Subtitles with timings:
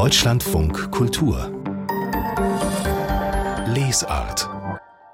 [0.00, 1.52] Deutschlandfunk Kultur
[3.66, 4.48] Lesart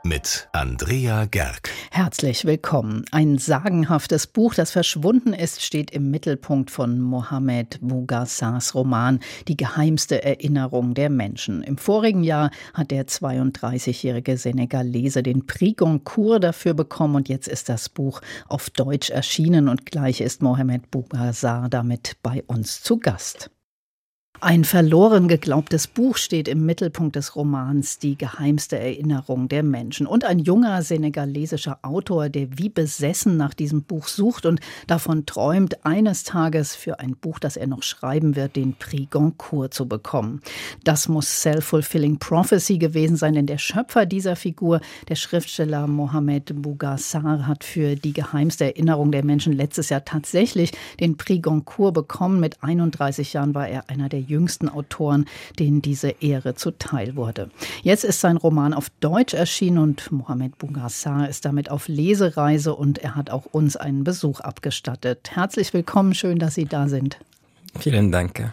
[0.05, 1.71] mit Andrea Gerg.
[1.91, 3.05] Herzlich willkommen.
[3.11, 9.19] Ein sagenhaftes Buch, das verschwunden ist, steht im Mittelpunkt von Mohamed Bougassars Roman
[9.49, 11.65] Die geheimste Erinnerung der Menschen.
[11.65, 17.69] Im vorigen Jahr hat der 32-jährige Senegalese den Prix Goncourt dafür bekommen und jetzt ist
[17.69, 23.51] das Buch auf Deutsch erschienen und gleich ist Mohamed Bougassar damit bei uns zu Gast.
[24.47, 30.07] Ein verloren geglaubtes Buch steht im Mittelpunkt des Romans Die geheimste Erinnerung der Menschen.
[30.07, 35.85] Und ein junger senegalesischer Autor, der wie besessen nach diesem Buch sucht und davon träumt,
[35.85, 40.41] eines Tages für ein Buch, das er noch schreiben wird, den Prix Goncourt zu bekommen.
[40.85, 47.49] Das muss Self-Fulfilling Prophecy gewesen sein, denn der Schöpfer dieser Figur, der Schriftsteller Mohamed Bougassar,
[47.49, 50.71] hat für Die geheimste Erinnerung der Menschen letztes Jahr tatsächlich
[51.01, 52.39] den Prix Goncourt bekommen.
[52.39, 54.36] Mit 31 Jahren war er einer der jüngsten
[54.69, 55.25] Autoren,
[55.59, 57.51] denen diese Ehre zuteil wurde.
[57.83, 62.99] Jetzt ist sein Roman auf Deutsch erschienen und Mohamed Bougassar ist damit auf Lesereise und
[62.99, 65.31] er hat auch uns einen Besuch abgestattet.
[65.35, 67.19] Herzlich willkommen, schön, dass Sie da sind.
[67.79, 68.53] Vielen Dank.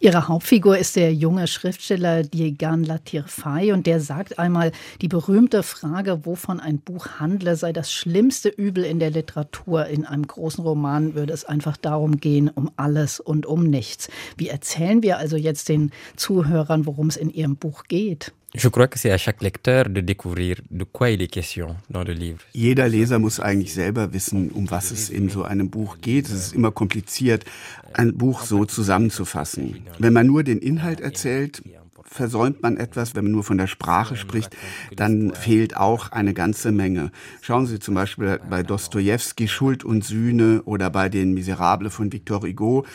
[0.00, 4.70] Ihre Hauptfigur ist der junge Schriftsteller Diegan Latirfai und der sagt einmal,
[5.02, 9.86] die berühmte Frage, wovon ein Buch handle, sei das schlimmste Übel in der Literatur.
[9.86, 14.08] In einem großen Roman würde es einfach darum gehen, um alles und um nichts.
[14.36, 18.32] Wie erzählen wir also jetzt den Zuhörern, worum es in Ihrem Buch geht?
[18.54, 22.02] Je crois que c'est à chaque lecteur de découvrir de quoi il est question dans
[22.02, 22.38] le livre.
[22.54, 26.26] Jeder Leser muss eigentlich selber wissen, um was es in so einem Buch geht.
[26.26, 27.44] Es ist immer kompliziert,
[27.92, 29.82] ein Buch so zusammenzufassen.
[29.98, 31.62] Wenn man nur den Inhalt erzählt,
[32.10, 34.56] versäumt man etwas, wenn man nur von der Sprache spricht,
[34.94, 37.10] dann fehlt auch eine ganze Menge.
[37.40, 42.42] Schauen Sie zum Beispiel bei Dostoevsky Schuld und Sühne oder bei den Miserable von Victor
[42.42, 42.86] Hugo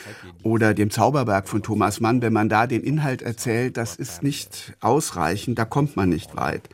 [0.41, 2.21] oder dem Zauberberg von Thomas Mann.
[2.21, 6.69] Wenn man da den Inhalt erzählt, das ist nicht ausreichend, da kommt man nicht weit.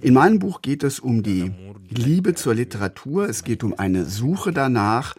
[0.00, 1.50] In meinem Buch geht es um die
[1.88, 5.16] Liebe zur Literatur, es geht um eine Suche danach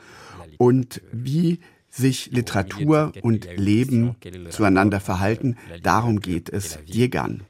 [0.58, 1.60] und wie
[1.90, 4.16] sich Literatur und Leben
[4.50, 5.58] zueinander verhalten.
[5.84, 7.44] Darum geht es Diegan.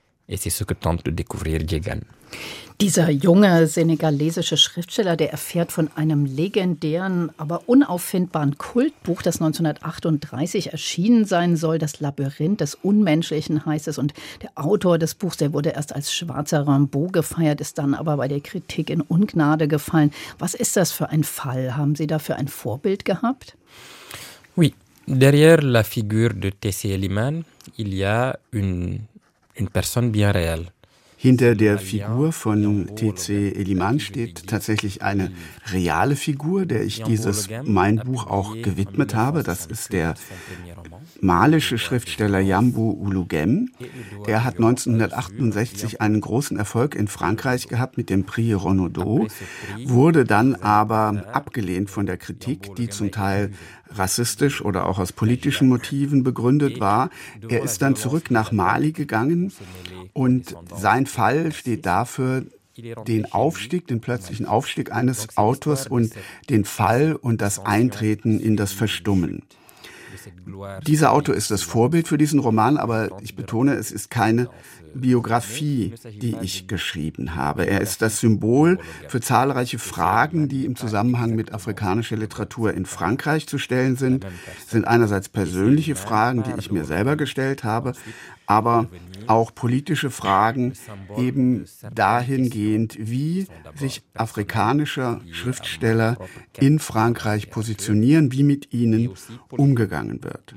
[2.82, 11.26] Dieser junge senegalesische Schriftsteller, der erfährt von einem legendären, aber unauffindbaren Kultbuch, das 1938 erschienen
[11.26, 11.78] sein soll.
[11.78, 13.98] Das Labyrinth des Unmenschlichen heißt es.
[13.98, 18.16] Und der Autor des Buchs, der wurde erst als schwarzer Rimbaud gefeiert, ist dann aber
[18.16, 20.12] bei der Kritik in Ungnade gefallen.
[20.38, 21.76] Was ist das für ein Fall?
[21.76, 23.58] Haben Sie dafür ein Vorbild gehabt?
[24.60, 24.76] Oui,
[25.08, 26.90] derrière la figure de T.C.
[26.90, 27.44] Eliman,
[27.78, 29.00] il y a une,
[29.56, 30.66] une personne bien réelle.
[31.24, 33.54] Hinter der Figur von T.C.
[33.56, 35.32] Eliman steht tatsächlich eine
[35.68, 39.44] reale Figur, der ich dieses mein Buch auch gewidmet habe.
[39.44, 40.16] Das ist der
[41.22, 43.72] malische Schriftsteller Yambu Ulugem.
[44.26, 49.32] Er hat 1968 einen großen Erfolg in Frankreich gehabt mit dem Prix Renaudot,
[49.86, 53.52] wurde dann aber abgelehnt von der Kritik, die zum Teil
[53.92, 57.10] rassistisch oder auch aus politischen Motiven begründet war.
[57.48, 59.52] Er ist dann zurück nach Mali gegangen
[60.14, 62.46] und sein Fall steht dafür,
[63.08, 66.14] den Aufstieg, den plötzlichen Aufstieg eines Autors und
[66.50, 69.44] den Fall und das Eintreten in das Verstummen.
[70.88, 74.50] Dieser Autor ist das Vorbild für diesen Roman, aber ich betone, es ist keine
[74.94, 77.68] Biografie, die ich geschrieben habe.
[77.68, 83.48] Er ist das Symbol für zahlreiche Fragen, die im Zusammenhang mit afrikanischer Literatur in Frankreich
[83.48, 84.26] zu stellen sind.
[84.58, 87.94] Es sind einerseits persönliche Fragen, die ich mir selber gestellt habe,
[88.50, 88.88] aber
[89.28, 90.74] auch politische Fragen
[91.18, 93.46] eben dahingehend, wie
[93.76, 96.18] sich afrikanische Schriftsteller
[96.60, 99.12] in Frankreich positionieren, wie mit ihnen
[99.52, 100.56] umgegangen wird.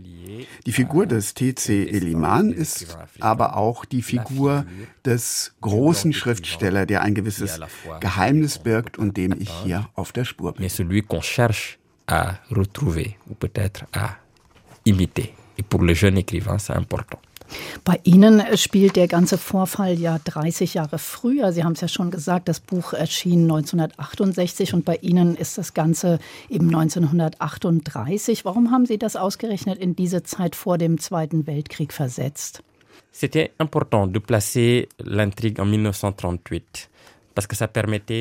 [0.65, 1.85] Die Figur des T.C.
[1.85, 4.65] Eliman ist aber auch die Figur
[5.05, 7.61] des großen Schriftstellers, der ein gewisses
[8.01, 10.67] Geheimnis birgt und dem ich hier auf der Spur bin.
[12.05, 14.17] à retrouver ou peut-être à
[14.85, 15.33] imiter.
[15.57, 17.21] Et pour le jeune écrivain, c'est important.
[17.85, 21.53] Bei Ihnen spielt der ganze Vorfall ja 30 Jahre früher.
[21.53, 25.75] Sie haben es ja schon gesagt, das Buch erschien 1968 und bei Ihnen ist das
[25.75, 26.19] Ganze
[26.49, 28.45] eben 1938.
[28.45, 32.63] Warum haben Sie das ausgerechnet in diese Zeit vor dem Zweiten Weltkrieg versetzt?
[33.13, 36.89] C'était important de placer l'intrigue en 1938.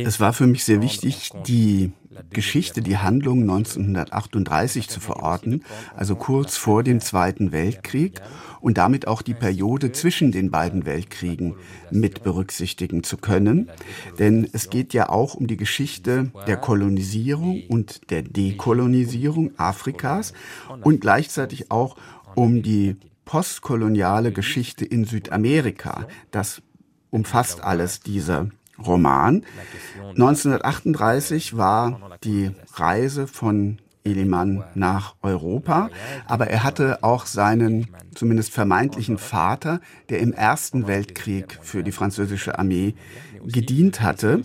[0.06, 1.92] Es war für mich sehr wichtig, die
[2.30, 5.64] Geschichte, die Handlung 1938 zu verorten,
[5.96, 8.22] also kurz vor dem Zweiten Weltkrieg
[8.60, 11.56] und damit auch die Periode zwischen den beiden Weltkriegen
[11.90, 13.70] mit berücksichtigen zu können.
[14.20, 20.34] Denn es geht ja auch um die Geschichte der Kolonisierung und der Dekolonisierung Afrikas
[20.82, 21.96] und gleichzeitig auch
[22.36, 26.08] um die postkoloniale Geschichte in Südamerika.
[26.32, 26.62] Das
[27.10, 28.50] umfasst alles dieser
[28.86, 29.44] Roman.
[30.10, 35.90] 1938 war die Reise von Eliman nach Europa,
[36.26, 39.80] aber er hatte auch seinen zumindest vermeintlichen Vater,
[40.10, 42.96] der im Ersten Weltkrieg für die französische Armee
[43.46, 44.42] gedient hatte.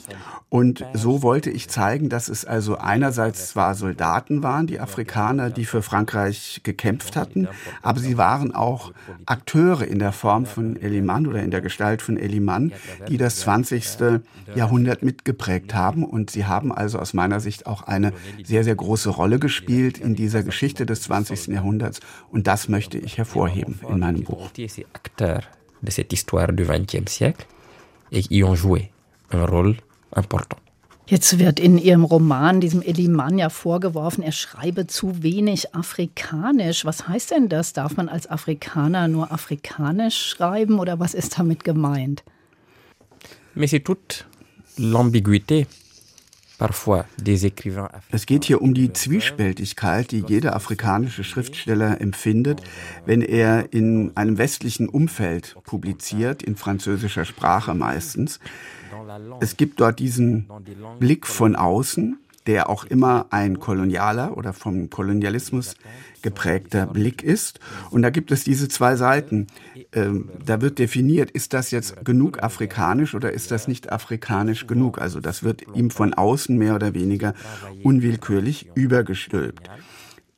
[0.49, 5.65] Und so wollte ich zeigen, dass es also einerseits zwar Soldaten waren, die Afrikaner, die
[5.65, 7.49] für Frankreich gekämpft hatten,
[7.83, 8.93] aber sie waren auch
[9.27, 12.73] Akteure in der Form von Eliman oder in der Gestalt von Eliman,
[13.09, 14.23] die das 20.
[14.55, 16.05] Jahrhundert mitgeprägt haben.
[16.05, 18.13] Und sie haben also aus meiner Sicht auch eine
[18.45, 21.49] sehr, sehr große Rolle gespielt in dieser Geschichte des 20.
[21.49, 22.01] Jahrhunderts.
[22.31, 24.51] Und das möchte ich hervorheben in meinem Buch.
[25.89, 27.47] cette histoire du XXe siècle
[28.11, 28.91] y ont joué
[29.33, 29.77] un rôle
[30.15, 30.59] important.
[31.09, 36.85] Jetzt wird in Ihrem Roman diesem Eliman ja vorgeworfen, er schreibe zu wenig afrikanisch.
[36.85, 37.73] Was heißt denn das?
[37.73, 42.25] Darf man als Afrikaner nur afrikanisch schreiben oder was ist damit gemeint?
[43.55, 44.27] Mais c'est toute
[44.77, 45.67] l'ambiguïté
[48.11, 52.63] es geht hier um die Zwiespältigkeit, die jeder afrikanische Schriftsteller empfindet,
[53.05, 58.41] wenn er in einem westlichen Umfeld publiziert, in französischer Sprache meistens.
[59.41, 60.49] Es gibt dort diesen
[60.99, 65.75] Blick von außen, der auch immer ein kolonialer oder vom Kolonialismus
[66.23, 67.61] geprägter Blick ist.
[67.91, 69.49] Und da gibt es diese zwei Seiten.
[69.97, 75.01] Ähm, da wird definiert, ist das jetzt genug afrikanisch oder ist das nicht afrikanisch genug?
[75.01, 77.33] Also das wird ihm von außen mehr oder weniger
[77.83, 79.71] unwillkürlich übergestülpt.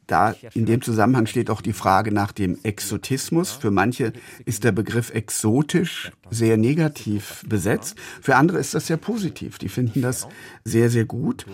[0.06, 3.50] Da in dem Zusammenhang steht auch die Frage nach dem Exotismus.
[3.50, 4.12] Für manche
[4.46, 7.96] ist der Begriff exotisch sehr negativ besetzt.
[8.22, 9.58] Für andere ist das sehr positiv.
[9.58, 10.28] Die finden das
[10.64, 11.44] sehr, sehr gut.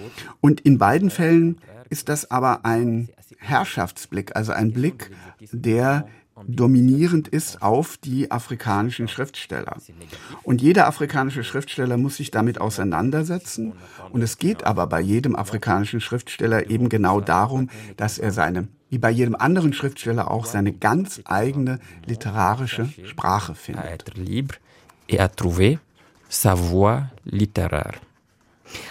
[0.42, 1.58] Und in beiden Fällen
[1.88, 3.08] ist das aber ein
[3.38, 5.10] Herrschaftsblick, also ein Blick,
[5.50, 6.06] der
[6.46, 9.76] dominierend ist auf die afrikanischen Schriftsteller.
[10.42, 13.72] Und jeder afrikanische Schriftsteller muss sich damit auseinandersetzen.
[14.10, 18.98] Und es geht aber bei jedem afrikanischen Schriftsteller eben genau darum, dass er seine, wie
[18.98, 23.84] bei jedem anderen Schriftsteller auch, seine ganz eigene literarische Sprache findet.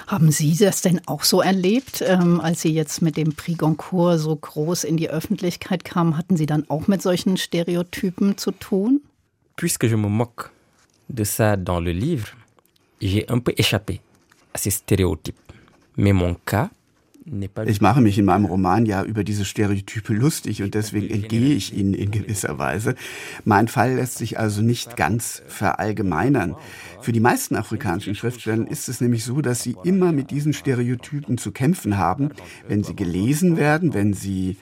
[0.08, 4.20] Haben Sie das denn auch so erlebt, ähm, als Sie jetzt mit dem Prix Goncourt
[4.20, 6.18] so groß in die Öffentlichkeit kamen?
[6.18, 9.02] Hatten Sie dann auch mit solchen Stereotypen zu tun?
[9.56, 10.52] Puisque je me moque
[11.10, 12.30] de ça dans le livre,
[13.02, 14.02] j'ai un peu échappé
[14.54, 15.38] à ces stéréotypes.
[15.96, 16.70] Mais mon cas
[17.66, 21.74] ich mache mich in meinem Roman ja über diese Stereotype lustig und deswegen entgehe ich
[21.74, 22.96] ihnen in gewisser Weise.
[23.46, 26.56] Mein Fall lässt sich also nicht ganz verallgemeinern.
[27.02, 31.38] Für die meisten afrikanischen Schriftsteller ist es nämlich so, dass sie immer mit diesen Stereotypen
[31.38, 32.32] zu kämpfen haben,
[32.68, 34.58] wenn sie gelesen werden, wenn sie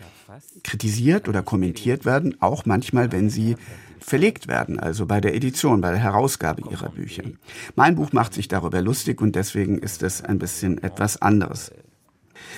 [0.64, 3.56] kritisiert oder kommentiert werden, auch manchmal, wenn sie
[4.00, 7.24] verlegt werden, also bei der Edition, bei der Herausgabe ihrer Bücher.
[7.76, 11.72] Mein Buch macht sich darüber lustig und deswegen ist es ein bisschen etwas anderes.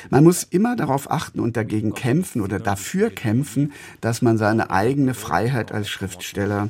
[0.09, 5.13] Man muss immer darauf achten und dagegen kämpfen oder dafür kämpfen, dass man seine eigene
[5.13, 6.69] Freiheit als Schriftsteller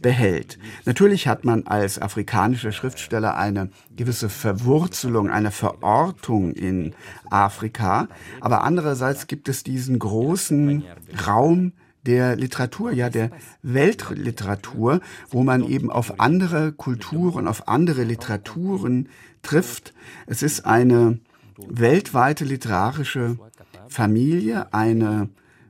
[0.00, 0.58] behält.
[0.84, 6.94] Natürlich hat man als afrikanischer Schriftsteller eine gewisse Verwurzelung, eine Verortung in
[7.30, 8.08] Afrika,
[8.40, 10.84] aber andererseits gibt es diesen großen
[11.26, 11.72] Raum
[12.06, 13.30] der Literatur, ja der
[13.62, 19.08] Weltliteratur, wo man eben auf andere Kulturen, auf andere Literaturen
[19.42, 19.92] trifft.
[20.26, 21.18] Es ist eine
[21.68, 23.36] weltweite literarische
[23.88, 25.28] Familie, eine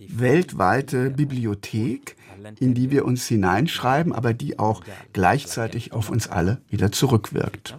[0.08, 2.16] weltweite Bibliothek,
[2.58, 4.82] in die wir uns hineinschreiben, aber die auch
[5.12, 7.76] gleichzeitig auf uns alle wieder zurückwirkt.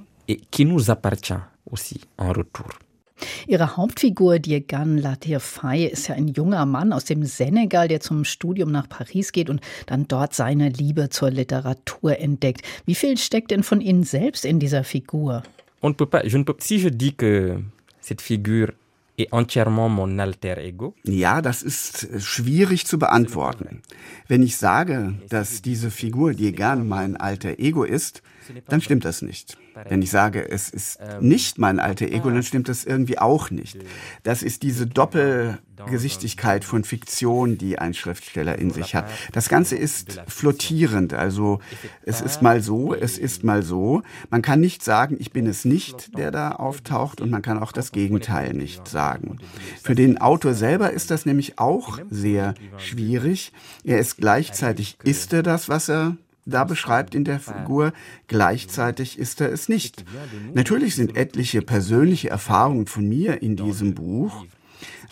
[3.48, 8.72] Ihre Hauptfigur Diegan Latirfay ist ja ein junger Mann aus dem Senegal, der zum Studium
[8.72, 12.62] nach Paris geht und dann dort seine Liebe zur Literatur entdeckt.
[12.86, 15.44] Wie viel steckt denn von Ihnen selbst in dieser Figur?
[15.84, 17.64] On peut pas, je ne peux, si je dis que
[18.12, 18.74] cette figure
[19.18, 20.96] est entièrement mon alter ego?
[21.06, 23.82] Ja, das ist schwierig zu beantworten.
[24.28, 28.22] Wenn ich sage, dass diese Figur Diegan mein alter Ego ist,
[28.68, 29.58] dann stimmt das nicht.
[29.88, 33.78] Wenn ich sage, es ist nicht mein alter Ego, dann stimmt das irgendwie auch nicht.
[34.24, 39.10] Das ist diese Doppelgesichtigkeit von Fiktion, die ein Schriftsteller in sich hat.
[39.32, 41.60] Das Ganze ist flottierend, also
[42.04, 44.02] es ist mal so, es ist mal so.
[44.30, 47.72] Man kann nicht sagen, ich bin es nicht, der da auftaucht und man kann auch
[47.72, 49.38] das Gegenteil nicht sagen.
[49.82, 53.54] Für den Autor selber ist das nämlich auch sehr schwierig.
[53.84, 56.18] Er ist gleichzeitig, ist er das, was er
[56.52, 57.94] da beschreibt in der Figur,
[58.28, 60.06] gleichzeitig ist er es nicht.
[60.54, 64.46] Natürlich sind etliche persönliche Erfahrungen von mir in diesem Buch,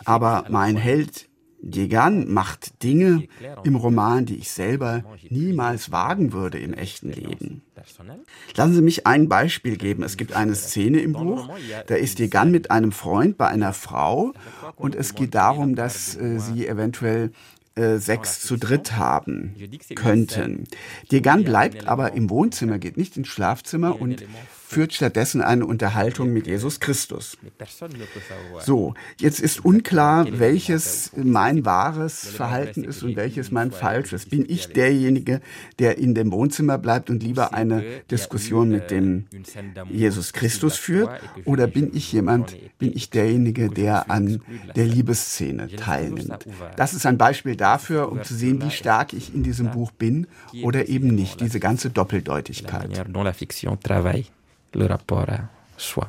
[0.06, 1.30] aber mein Held
[1.62, 3.28] Degan macht Dinge
[3.64, 7.62] im Roman, die ich selber niemals wagen würde im echten Leben.
[8.56, 10.04] Lassen Sie mich ein Beispiel geben.
[10.04, 11.50] Es gibt eine Szene im Buch,
[11.88, 14.34] da ist Degan mit einem Freund bei einer Frau
[14.76, 17.32] und es geht darum, dass äh, sie eventuell
[17.80, 19.56] äh, Sex zu dritt haben
[19.96, 20.66] könnten.
[21.12, 24.24] Degan bleibt aber im Wohnzimmer, geht nicht ins Schlafzimmer und
[24.70, 27.40] führt stattdessen eine Unterhaltung mit Jesus Christus.
[28.60, 34.28] So, jetzt ist unklar, welches mein wahres Verhalten ist und welches mein falsches.
[34.28, 35.42] Bin ich derjenige,
[35.80, 39.26] der in dem Wohnzimmer bleibt und lieber eine Diskussion mit dem
[39.90, 41.20] Jesus Christus führt?
[41.46, 44.40] Oder bin ich jemand, bin ich derjenige, der an
[44.76, 46.46] der Liebesszene teilnimmt?
[46.76, 50.28] Das ist ein Beispiel dafür, um zu sehen, wie stark ich in diesem Buch bin
[50.62, 53.04] oder eben nicht, diese ganze Doppeldeutigkeit
[54.76, 56.08] le rapport à soi.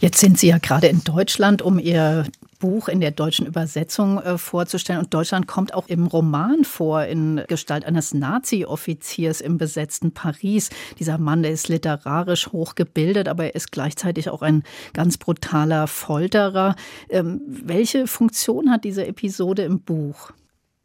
[0.00, 2.24] Jetzt sind Sie ja gerade in Deutschland, um Ihr
[2.58, 5.00] Buch in der deutschen Übersetzung äh, vorzustellen.
[5.00, 10.70] Und Deutschland kommt auch im Roman vor in Gestalt eines Nazi-Offiziers im besetzten Paris.
[10.98, 16.74] Dieser Mann, der ist literarisch hochgebildet, aber er ist gleichzeitig auch ein ganz brutaler Folterer.
[17.08, 20.32] Ähm, welche Funktion hat diese Episode im Buch?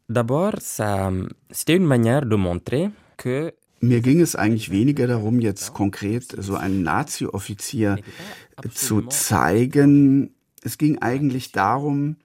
[0.08, 6.34] D'abord, c'était une manière de montrer que mir ging es eigentlich weniger darum, jetzt konkret
[6.38, 7.98] so einen Nazi-Offizier
[8.72, 10.34] zu zeigen.
[10.62, 12.16] Es ging eigentlich darum,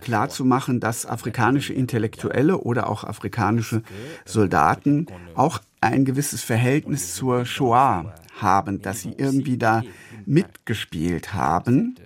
[0.00, 3.82] klarzumachen, dass afrikanische Intellektuelle oder auch afrikanische
[4.24, 9.82] Soldaten auch ein gewisses Verhältnis zur Shoah haben, dass sie irgendwie da
[10.26, 11.96] mitgespielt haben.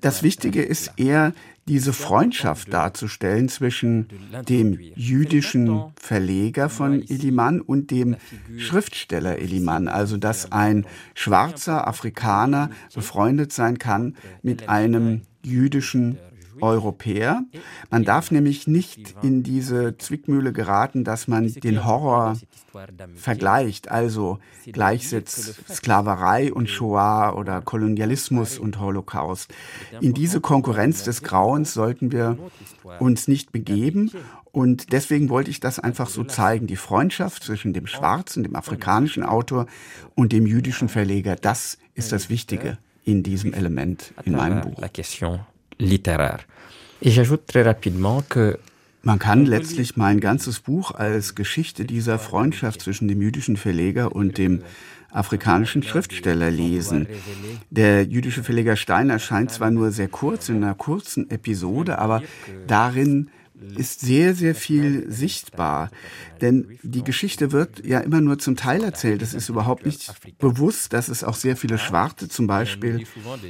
[0.00, 1.32] Das Wichtige ist eher,
[1.70, 4.08] diese Freundschaft darzustellen zwischen
[4.48, 8.16] dem jüdischen Verleger von Eliman und dem
[8.58, 9.86] Schriftsteller Eliman.
[9.86, 10.84] Also, dass ein
[11.14, 16.18] schwarzer Afrikaner befreundet sein kann mit einem jüdischen
[16.60, 17.42] Europäer.
[17.90, 22.36] Man darf nämlich nicht in diese Zwickmühle geraten, dass man den Horror
[23.14, 29.52] vergleicht, also gleichsetzt Sklaverei und Shoah oder Kolonialismus und Holocaust.
[30.00, 32.38] In diese Konkurrenz des Grauens sollten wir
[32.98, 34.10] uns nicht begeben
[34.52, 36.66] und deswegen wollte ich das einfach so zeigen.
[36.66, 39.66] Die Freundschaft zwischen dem schwarzen, dem afrikanischen Autor
[40.14, 44.80] und dem jüdischen Verleger, das ist das Wichtige in diesem Element in meinem Buch
[45.80, 46.40] littéraire.
[47.02, 48.58] Et j'ajoute très rapidement que
[49.02, 54.36] man kann letztlich mein ganzes Buch als Geschichte dieser Freundschaft zwischen dem jüdischen Verleger und
[54.36, 54.62] dem
[55.10, 57.08] afrikanischen Schriftsteller lesen.
[57.70, 62.22] Der jüdische Verleger Stein erscheint zwar nur sehr kurz in einer kurzen Episode, aber
[62.66, 63.30] darin
[63.76, 65.90] ist sehr, sehr viel sichtbar.
[66.40, 69.22] Denn die Geschichte wird ja immer nur zum Teil erzählt.
[69.22, 73.06] Es ist überhaupt nicht bewusst, dass es auch sehr viele Schwarze zum Beispiel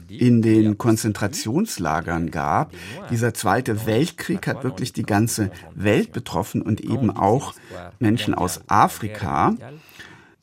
[0.08, 2.72] in den Konzentrationslagern gab.
[3.10, 7.54] Dieser Zweite Weltkrieg hat wirklich die ganze Welt betroffen und eben auch
[7.98, 9.54] Menschen aus Afrika.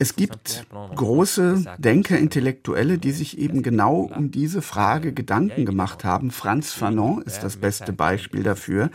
[0.00, 0.64] Es gibt
[0.94, 6.30] große Denker, Intellektuelle, die sich eben genau um diese Frage Gedanken gemacht haben.
[6.30, 8.90] Franz Fanon ist das beste Beispiel dafür.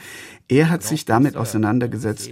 [0.48, 2.32] Er hat sich damit auseinandergesetzt,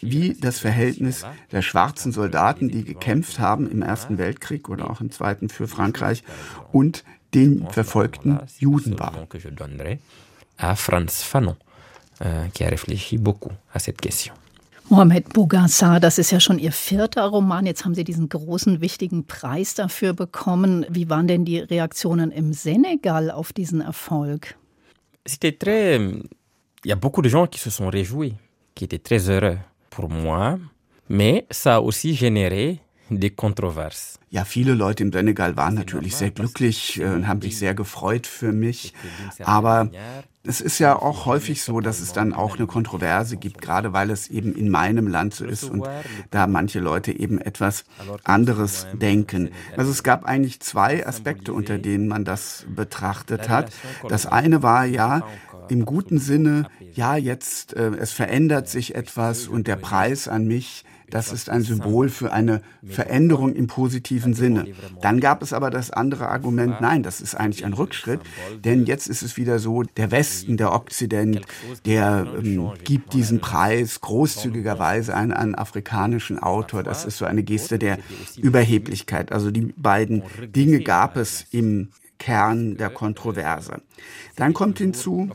[0.00, 5.12] wie das Verhältnis der schwarzen Soldaten, die gekämpft haben im Ersten Weltkrieg oder auch im
[5.12, 6.24] Zweiten für Frankreich,
[6.72, 9.28] und den verfolgten Juden war.
[10.74, 11.56] Franz Fanon,
[12.20, 14.34] euh, qui a réfléchi beaucoup à cette question.
[14.90, 17.66] Mohamed Bougassar, das ist ja schon Ihr vierter Roman.
[17.66, 20.86] Jetzt haben Sie diesen großen, wichtigen Preis dafür bekommen.
[20.88, 24.56] Wie waren denn die Reaktionen im Senegal auf diesen Erfolg?
[25.26, 25.98] C'était très.
[26.84, 28.34] Il y a beaucoup de gens qui se sont réjouis,
[28.74, 29.58] qui étaient très heureux
[29.90, 30.58] pour moi,
[31.08, 32.80] mais ça a aussi généré
[33.10, 34.18] des controverses.
[34.30, 38.52] Ja, viele Leute im Senegal waren natürlich sehr glücklich und haben sich sehr gefreut für
[38.52, 38.94] mich.
[39.44, 39.90] Aber
[40.48, 44.10] es ist ja auch häufig so, dass es dann auch eine Kontroverse gibt, gerade weil
[44.10, 45.86] es eben in meinem Land so ist und
[46.30, 47.84] da manche Leute eben etwas
[48.24, 49.50] anderes denken.
[49.76, 53.72] Also es gab eigentlich zwei Aspekte, unter denen man das betrachtet hat.
[54.08, 55.22] Das eine war ja
[55.68, 60.84] im guten Sinne, ja, jetzt äh, es verändert sich etwas und der Preis an mich
[61.10, 64.66] das ist ein Symbol für eine Veränderung im positiven Sinne.
[65.00, 68.20] Dann gab es aber das andere Argument, nein, das ist eigentlich ein Rückschritt,
[68.64, 71.42] denn jetzt ist es wieder so, der Westen, der Okzident,
[71.86, 76.82] der ähm, gibt diesen Preis großzügigerweise an einen afrikanischen Autor.
[76.82, 77.98] Das ist so eine Geste der
[78.36, 79.32] Überheblichkeit.
[79.32, 80.22] Also die beiden
[80.54, 83.80] Dinge gab es im Kern der Kontroverse.
[84.36, 85.30] Dann kommt hinzu,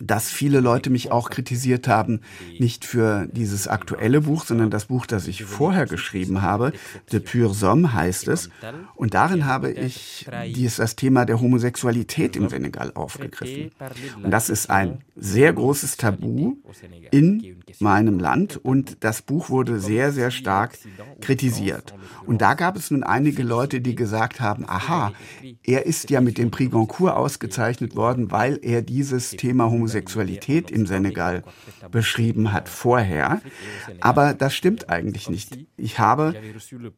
[0.00, 2.20] dass viele Leute mich auch kritisiert haben,
[2.58, 6.72] nicht für dieses aktuelle Buch, sondern das Buch, das ich vorher geschrieben habe,
[7.12, 8.50] De Pure Somme heißt es.
[8.94, 13.70] Und darin habe ich dies, das Thema der Homosexualität im Senegal aufgegriffen.
[14.22, 16.56] Und das ist ein sehr großes Tabu
[17.10, 20.78] in meinem Land und das Buch wurde sehr, sehr stark
[21.20, 21.94] kritisiert.
[22.26, 25.12] Und da gab es nun einige Leute, die gesagt haben, aha,
[25.64, 30.86] er ist ja mit dem Prix Goncourt ausgezeichnet worden, weil er dieses Thema Homosexualität im
[30.86, 31.44] Senegal
[31.90, 33.40] beschrieben hat vorher.
[34.00, 35.58] Aber das stimmt eigentlich nicht.
[35.76, 36.34] Ich habe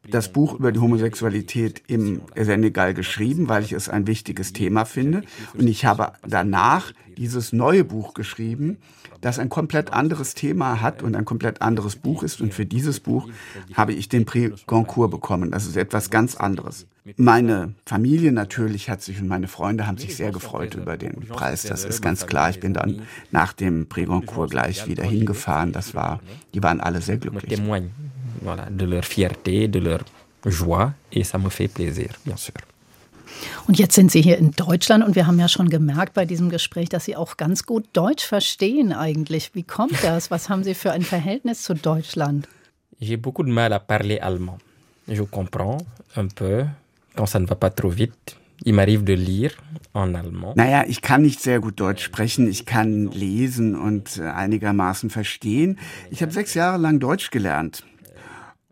[0.09, 5.23] das Buch über die Homosexualität im Senegal geschrieben, weil ich es ein wichtiges Thema finde.
[5.55, 8.79] Und ich habe danach dieses neue Buch geschrieben,
[9.21, 12.41] das ein komplett anderes Thema hat und ein komplett anderes Buch ist.
[12.41, 13.29] Und für dieses Buch
[13.75, 15.51] habe ich den Prix Goncourt bekommen.
[15.51, 16.87] Das ist etwas ganz anderes.
[17.17, 21.63] Meine Familie natürlich hat sich und meine Freunde haben sich sehr gefreut über den Preis.
[21.63, 22.51] Das ist ganz klar.
[22.51, 25.73] Ich bin dann nach dem Prix Goncourt gleich wieder hingefahren.
[25.73, 26.21] Das war,
[26.55, 27.61] die waren alle sehr glücklich.
[28.71, 30.01] De leur fierté, de leur
[30.45, 32.55] joie, et ça me fait plaisir, bien sûr.
[33.67, 36.51] Und jetzt sind Sie hier in Deutschland und wir haben ja schon gemerkt bei diesem
[36.51, 39.55] Gespräch, dass Sie auch ganz gut Deutsch verstehen eigentlich.
[39.55, 40.31] Wie kommt das?
[40.31, 42.49] Was haben Sie für ein Verhältnis zu Deutschland?
[43.01, 44.59] J'ai beaucoup de mal à parler allemand.
[45.07, 45.79] Je comprends
[46.17, 46.67] un peu
[47.17, 48.37] quand ça ne va pas trop vite.
[48.67, 49.57] Il m'arrive de lire
[49.95, 50.53] en allemand.
[50.55, 52.47] Naja, ich kann nicht sehr gut Deutsch sprechen.
[52.47, 55.79] Ich kann lesen und einigermaßen verstehen.
[56.11, 57.85] Ich habe sechs Jahre lang Deutsch gelernt.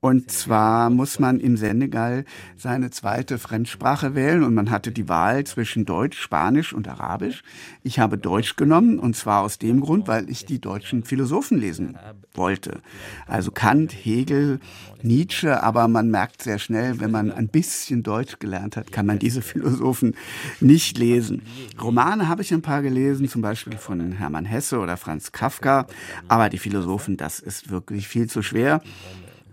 [0.00, 2.24] Und zwar muss man im Senegal
[2.56, 7.42] seine zweite Fremdsprache wählen und man hatte die Wahl zwischen Deutsch, Spanisch und Arabisch.
[7.82, 11.98] Ich habe Deutsch genommen und zwar aus dem Grund, weil ich die deutschen Philosophen lesen
[12.34, 12.80] wollte.
[13.26, 14.60] Also Kant, Hegel,
[15.02, 19.18] Nietzsche, aber man merkt sehr schnell, wenn man ein bisschen Deutsch gelernt hat, kann man
[19.18, 20.14] diese Philosophen
[20.60, 21.42] nicht lesen.
[21.80, 25.88] Romane habe ich ein paar gelesen, zum Beispiel von Hermann Hesse oder Franz Kafka,
[26.28, 28.80] aber die Philosophen, das ist wirklich viel zu schwer.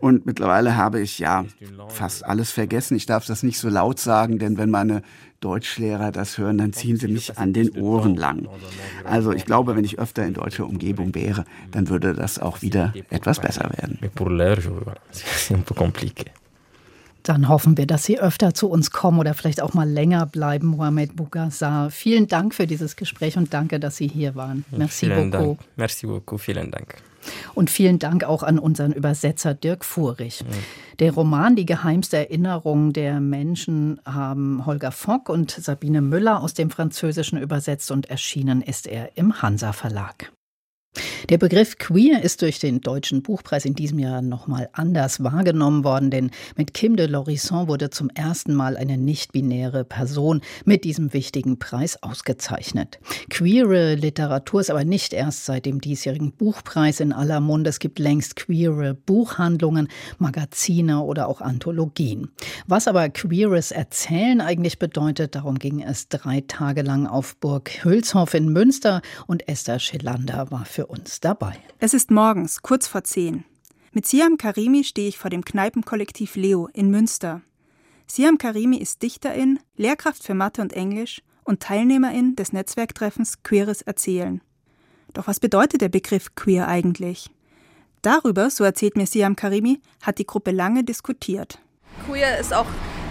[0.06, 1.46] Und mittlerweile habe ich ja
[1.88, 2.96] fast alles vergessen.
[2.96, 5.02] Ich darf das nicht so laut sagen, denn wenn meine
[5.40, 8.48] Deutschlehrer das hören, dann ziehen sie mich an den Ohren lang.
[9.04, 12.94] Also ich glaube, wenn ich öfter in deutscher Umgebung wäre, dann würde das auch wieder
[13.10, 13.98] etwas besser werden.
[17.24, 20.68] Dann hoffen wir, dass Sie öfter zu uns kommen oder vielleicht auch mal länger bleiben,
[20.68, 21.90] Mohamed Bougassar.
[21.90, 24.64] Vielen Dank für dieses Gespräch und danke, dass Sie hier waren.
[24.70, 25.58] Merci vielen beaucoup.
[25.58, 25.70] Dank.
[25.76, 27.02] Merci beaucoup, vielen Dank.
[27.54, 30.42] Und vielen Dank auch an unseren Übersetzer Dirk Fuhrich.
[30.42, 30.46] Ja.
[31.00, 36.70] Der Roman Die geheimste Erinnerung der Menschen haben Holger Fock und Sabine Müller aus dem
[36.70, 40.32] Französischen übersetzt und erschienen ist er im Hansa Verlag.
[41.30, 46.12] Der Begriff queer ist durch den Deutschen Buchpreis in diesem Jahr nochmal anders wahrgenommen worden,
[46.12, 51.58] denn mit Kim de Lorisson wurde zum ersten Mal eine nicht-binäre Person mit diesem wichtigen
[51.58, 53.00] Preis ausgezeichnet.
[53.30, 57.70] Queere Literatur ist aber nicht erst seit dem diesjährigen Buchpreis in aller Munde.
[57.70, 59.88] Es gibt längst queere Buchhandlungen,
[60.20, 62.30] Magazine oder auch Anthologien.
[62.68, 68.34] Was aber queeres Erzählen eigentlich bedeutet, darum ging es drei Tage lang auf Burg Hülshoff
[68.34, 71.58] in Münster und Esther Schelander war für uns dabei.
[71.80, 73.46] Es ist morgens, kurz vor zehn.
[73.92, 77.42] Mit Siam Karimi stehe ich vor dem Kneipenkollektiv Leo in Münster.
[78.08, 84.42] Siam Karimi ist Dichterin, Lehrkraft für Mathe und Englisch und Teilnehmerin des Netzwerktreffens Queeres Erzählen.
[85.14, 87.30] Doch was bedeutet der Begriff queer eigentlich?
[88.02, 91.60] Darüber, so erzählt mir Siam Karimi, hat die Gruppe lange diskutiert.
[92.06, 92.68] Queer ist auch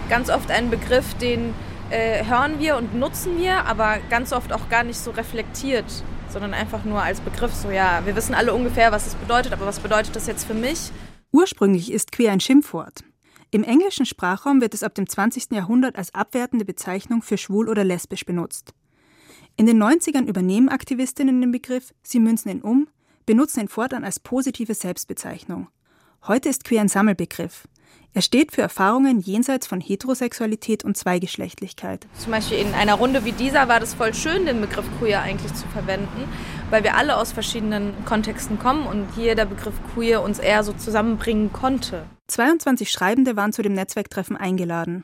[0.07, 1.53] ganz oft ein Begriff, den
[1.89, 5.85] äh, hören wir und nutzen wir, aber ganz oft auch gar nicht so reflektiert
[6.29, 7.53] sondern einfach nur als Begriff.
[7.53, 10.53] So, ja, wir wissen alle ungefähr, was es bedeutet, aber was bedeutet das jetzt für
[10.53, 10.91] mich?
[11.31, 13.03] Ursprünglich ist queer ein Schimpfwort.
[13.51, 15.51] Im englischen Sprachraum wird es ab dem 20.
[15.51, 18.73] Jahrhundert als abwertende Bezeichnung für schwul oder lesbisch benutzt.
[19.57, 22.87] In den 90ern übernehmen Aktivistinnen den Begriff, sie münzen ihn um,
[23.25, 25.69] benutzen ihn fortan als positive Selbstbezeichnung.
[26.27, 27.67] Heute ist queer ein Sammelbegriff.
[28.15, 32.07] Er steht für Erfahrungen jenseits von Heterosexualität und Zweigeschlechtlichkeit.
[32.17, 35.53] Zum Beispiel in einer Runde wie dieser war das voll schön, den Begriff queer eigentlich
[35.53, 36.23] zu verwenden,
[36.69, 40.71] weil wir alle aus verschiedenen Kontexten kommen und hier der Begriff queer uns eher so
[40.71, 42.05] zusammenbringen konnte.
[42.27, 45.03] 22 Schreibende waren zu dem Netzwerktreffen eingeladen.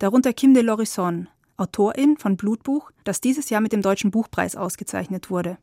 [0.00, 5.30] Darunter Kim de Lorison, Autorin von Blutbuch, das dieses Jahr mit dem Deutschen Buchpreis ausgezeichnet
[5.30, 5.58] wurde.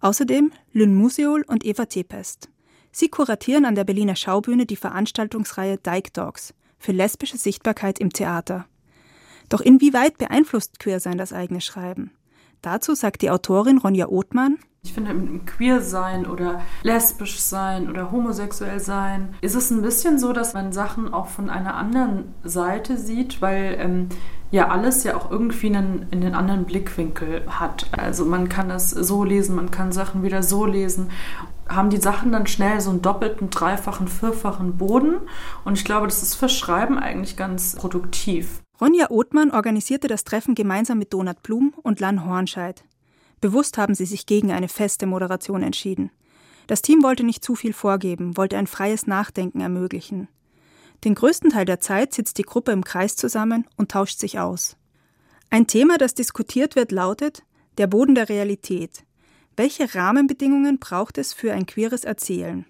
[0.00, 2.48] Außerdem Lynn Museol und Eva Tepest.
[2.92, 8.66] Sie kuratieren an der Berliner Schaubühne die Veranstaltungsreihe Dyke Dogs für lesbische Sichtbarkeit im Theater.
[9.48, 12.12] Doch inwieweit beeinflusst Queersein das eigene Schreiben?
[12.62, 18.80] Dazu sagt die Autorin Ronja Othmann, ich finde, im Queer-Sein oder lesbisch sein oder homosexuell
[18.80, 23.42] sein ist es ein bisschen so, dass man Sachen auch von einer anderen Seite sieht,
[23.42, 24.08] weil ähm,
[24.50, 27.88] ja alles ja auch irgendwie einen, in anderen Blickwinkel hat.
[27.92, 31.10] Also man kann das so lesen, man kann Sachen wieder so lesen.
[31.70, 35.16] Haben die Sachen dann schnell so einen doppelten, dreifachen, vierfachen Boden.
[35.64, 38.60] Und ich glaube, das ist für Schreiben eigentlich ganz produktiv.
[38.80, 42.82] Ronja Othmann organisierte das Treffen gemeinsam mit Donat Blum und Lan Hornscheid.
[43.40, 46.10] Bewusst haben sie sich gegen eine feste Moderation entschieden.
[46.66, 50.28] Das Team wollte nicht zu viel vorgeben, wollte ein freies Nachdenken ermöglichen.
[51.04, 54.76] Den größten Teil der Zeit sitzt die Gruppe im Kreis zusammen und tauscht sich aus.
[55.50, 57.42] Ein Thema, das diskutiert wird, lautet
[57.78, 59.04] der Boden der Realität.
[59.60, 62.64] Welche Rahmenbedingungen braucht es für ein queeres Erzählen?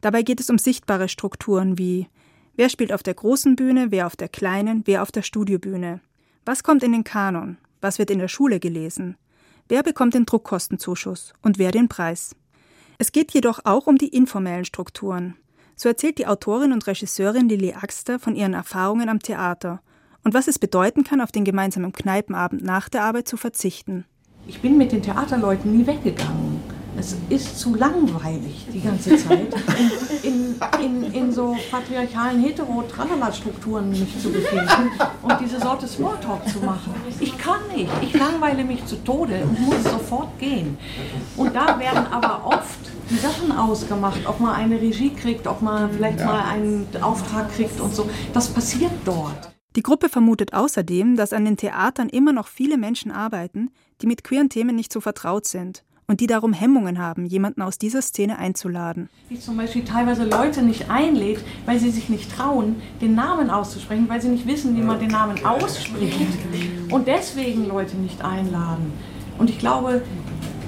[0.00, 2.06] Dabei geht es um sichtbare Strukturen wie
[2.54, 6.00] wer spielt auf der großen Bühne, wer auf der kleinen, wer auf der Studiobühne.
[6.46, 7.56] Was kommt in den Kanon?
[7.80, 9.16] Was wird in der Schule gelesen?
[9.68, 12.36] Wer bekommt den Druckkostenzuschuss und wer den Preis?
[12.98, 15.34] Es geht jedoch auch um die informellen Strukturen.
[15.74, 19.82] So erzählt die Autorin und Regisseurin Lili Axter von ihren Erfahrungen am Theater
[20.22, 24.04] und was es bedeuten kann, auf den gemeinsamen Kneipenabend nach der Arbeit zu verzichten.
[24.50, 26.60] Ich bin mit den Theaterleuten nie weggegangen.
[26.98, 29.46] Es ist zu langweilig die ganze Zeit,
[30.24, 34.90] in, in, in, in so patriarchalen hetero-tralala-Strukturen mich zu befinden
[35.22, 36.92] und diese Sorte Smalltalk zu machen.
[37.20, 37.92] Ich kann nicht.
[38.02, 40.76] Ich langweile mich zu Tode und muss sofort gehen.
[41.36, 45.92] Und da werden aber oft die Sachen ausgemacht, ob man eine Regie kriegt, ob man
[45.92, 46.26] vielleicht ja.
[46.26, 48.10] mal einen Auftrag kriegt und so.
[48.32, 49.52] Das passiert dort.
[49.76, 53.70] Die Gruppe vermutet außerdem, dass an den Theatern immer noch viele Menschen arbeiten,
[54.02, 57.78] die mit queeren Themen nicht so vertraut sind und die darum Hemmungen haben, jemanden aus
[57.78, 59.08] dieser Szene einzuladen.
[59.28, 64.08] Wie zum Beispiel teilweise Leute nicht einlädt, weil sie sich nicht trauen, den Namen auszusprechen,
[64.08, 66.18] weil sie nicht wissen, wie man den Namen ausspricht
[66.90, 68.92] und deswegen Leute nicht einladen.
[69.38, 70.02] Und ich glaube,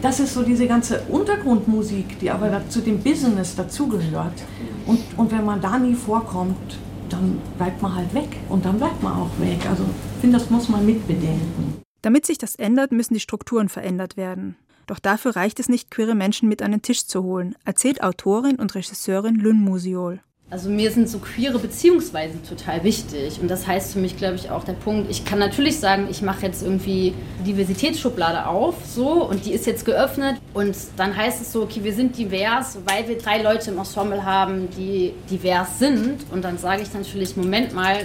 [0.01, 4.45] das ist so diese ganze Untergrundmusik, die aber zu dem Business dazugehört.
[4.87, 6.79] Und, und wenn man da nie vorkommt,
[7.23, 8.29] dann bleibt man halt weg.
[8.49, 9.65] Und dann bleibt man auch weg.
[9.69, 11.81] Also ich finde, das muss man mitbedenken.
[12.03, 14.57] Damit sich das ändert, müssen die Strukturen verändert werden.
[14.87, 18.57] Doch dafür reicht es nicht, queere Menschen mit an den Tisch zu holen, erzählt Autorin
[18.57, 20.21] und Regisseurin Lynn Musiol.
[20.53, 23.41] Also mir sind so queere Beziehungsweisen total wichtig.
[23.41, 26.21] Und das heißt für mich, glaube ich, auch der Punkt, ich kann natürlich sagen, ich
[26.21, 27.15] mache jetzt irgendwie
[27.47, 30.37] Diversitätsschublade auf, so, und die ist jetzt geöffnet.
[30.53, 34.27] Und dann heißt es so, okay, wir sind divers, weil wir drei Leute im Ensemble
[34.27, 36.27] haben, die divers sind.
[36.31, 38.01] Und dann sage ich natürlich, Moment mal,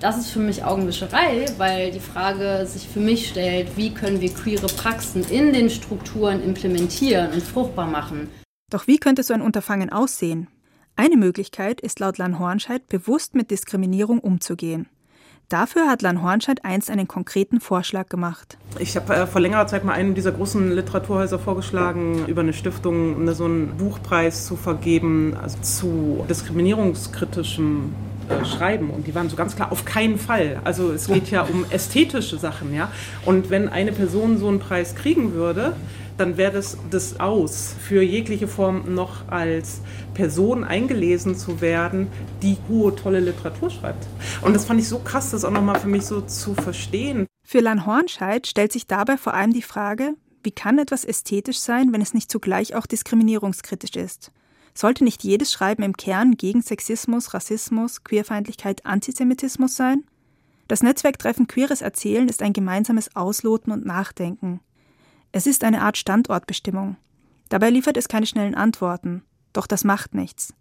[0.00, 4.34] das ist für mich Augenwischerei, weil die Frage sich für mich stellt, wie können wir
[4.34, 8.28] queere Praxen in den Strukturen implementieren und fruchtbar machen.
[8.72, 10.48] Doch wie könnte so ein Unterfangen aussehen?
[10.96, 14.86] Eine Möglichkeit ist laut Lan Hornscheid, bewusst mit Diskriminierung umzugehen.
[15.48, 18.56] Dafür hat Lan Hornscheid einst einen konkreten Vorschlag gemacht.
[18.78, 23.20] Ich habe äh, vor längerer Zeit mal einem dieser großen Literaturhäuser vorgeschlagen, über eine Stiftung
[23.20, 27.94] eine, so einen Buchpreis zu vergeben also zu diskriminierungskritischem
[28.28, 28.90] äh, schreiben.
[28.90, 30.60] Und die waren so ganz klar auf keinen Fall.
[30.64, 32.90] Also es geht ja um ästhetische Sachen, ja.
[33.26, 35.74] Und wenn eine Person so einen Preis kriegen würde,
[36.22, 39.80] dann wäre das das aus für jegliche Form noch als
[40.14, 42.06] Person eingelesen zu werden,
[42.42, 44.06] die hohe, tolle Literatur schreibt.
[44.40, 47.26] Und das fand ich so krass, das auch nochmal für mich so zu verstehen.
[47.44, 51.92] Für Lan Hornscheid stellt sich dabei vor allem die Frage, wie kann etwas ästhetisch sein,
[51.92, 54.30] wenn es nicht zugleich auch diskriminierungskritisch ist?
[54.74, 60.04] Sollte nicht jedes Schreiben im Kern gegen Sexismus, Rassismus, Queerfeindlichkeit, Antisemitismus sein?
[60.68, 64.60] Das Netzwerktreffen Queeres Erzählen ist ein gemeinsames Ausloten und Nachdenken.
[65.32, 66.96] Es ist eine Art Standortbestimmung.
[67.48, 69.22] Dabei liefert es keine schnellen Antworten,
[69.54, 70.54] doch das macht nichts.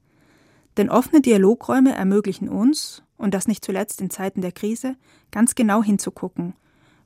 [0.78, 4.96] Denn offene Dialogräume ermöglichen uns, und das nicht zuletzt in Zeiten der Krise,
[5.30, 6.54] ganz genau hinzugucken.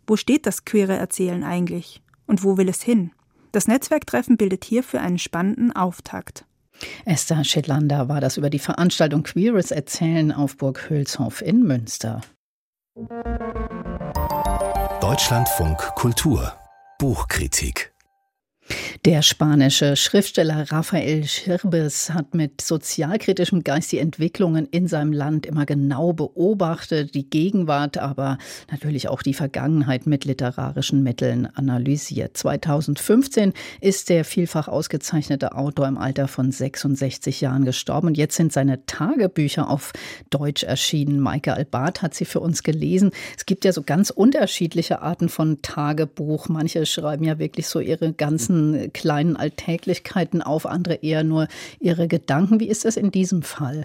[0.06, 2.04] Wo steht das queere Erzählen eigentlich?
[2.28, 3.12] Und wo will es hin?
[3.52, 6.46] Das Netzwerktreffen bildet hierfür einen spannenden Auftakt.
[7.06, 12.22] Esther Schedlander war das über die Veranstaltung Queeres Erzählen auf Burg Hülshoff in Münster.
[15.02, 16.54] Deutschlandfunk Kultur
[16.98, 17.95] Buchkritik
[19.06, 25.68] der spanische Schriftsteller Rafael Schirbes hat mit sozialkritischem Geist die Entwicklungen in seinem Land immer
[25.68, 28.40] genau beobachtet, die Gegenwart, aber
[28.72, 32.36] natürlich auch die Vergangenheit mit literarischen Mitteln analysiert.
[32.36, 38.54] 2015 ist der vielfach ausgezeichnete Autor im Alter von 66 Jahren gestorben und jetzt sind
[38.54, 39.94] seine Tagebücher auf
[40.32, 41.20] Deutsch erschienen.
[41.20, 43.12] Maike Albart hat sie für uns gelesen.
[43.38, 46.50] Es gibt ja so ganz unterschiedliche Arten von Tagebuch.
[46.50, 51.48] Manche schreiben ja wirklich so ihre ganzen kleinen Alltäglichkeiten auf, andere eher nur
[51.80, 52.60] ihre Gedanken.
[52.60, 53.84] Wie ist das in diesem Fall?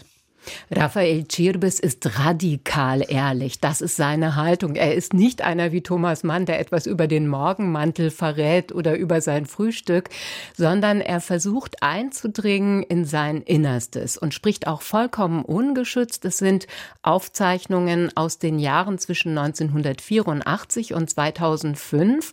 [0.70, 3.61] Raphael Chirbis ist radikal ehrlich.
[3.61, 4.74] Das ist seine Haltung.
[4.74, 9.20] Er ist nicht einer wie Thomas Mann, der etwas über den Morgenmantel verrät oder über
[9.20, 10.09] sein Frühstück,
[10.57, 16.24] sondern er versucht einzudringen in sein Innerstes und spricht auch vollkommen ungeschützt.
[16.24, 16.66] Es sind
[17.03, 22.33] Aufzeichnungen aus den Jahren zwischen 1984 und 2005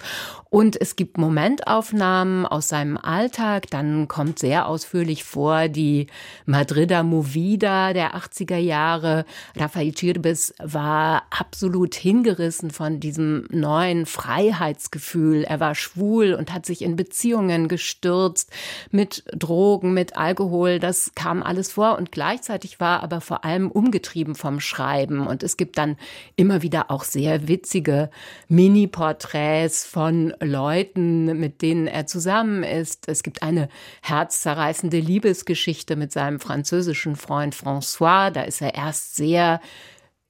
[0.49, 3.69] und es gibt Momentaufnahmen aus seinem Alltag.
[3.69, 6.07] Dann kommt sehr ausführlich vor die
[6.45, 9.25] Madrider Movida der 80er Jahre.
[9.55, 15.43] Rafael Chirbis war absolut hingerissen von diesem neuen Freiheitsgefühl.
[15.43, 18.51] Er war schwul und hat sich in Beziehungen gestürzt
[18.91, 20.77] mit Drogen, mit Alkohol.
[20.77, 25.25] Das kam alles vor und gleichzeitig war aber vor allem umgetrieben vom Schreiben.
[25.25, 25.97] Und es gibt dann
[26.35, 28.11] immer wieder auch sehr witzige
[28.47, 33.07] Mini-Porträts von Leuten, mit denen er zusammen ist.
[33.07, 33.69] Es gibt eine
[34.03, 37.86] herzzerreißende Liebesgeschichte mit seinem französischen Freund François.
[38.31, 39.61] Da ist er erst sehr